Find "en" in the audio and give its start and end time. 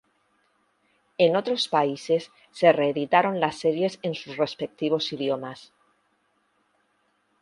1.19-1.35, 4.01-4.15